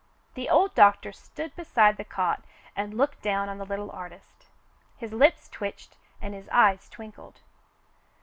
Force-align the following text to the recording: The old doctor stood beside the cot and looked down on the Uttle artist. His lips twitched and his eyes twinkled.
The 0.33 0.49
old 0.49 0.73
doctor 0.73 1.11
stood 1.13 1.55
beside 1.55 1.97
the 1.97 2.03
cot 2.03 2.41
and 2.75 2.95
looked 2.97 3.21
down 3.21 3.49
on 3.49 3.59
the 3.59 3.67
Uttle 3.67 3.93
artist. 3.93 4.47
His 4.97 5.13
lips 5.13 5.47
twitched 5.47 5.95
and 6.19 6.33
his 6.33 6.49
eyes 6.49 6.89
twinkled. 6.89 7.41